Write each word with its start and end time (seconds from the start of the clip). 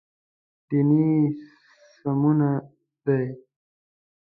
دیني 0.67 1.07
سمونه 1.99 2.49
دی. 3.05 3.23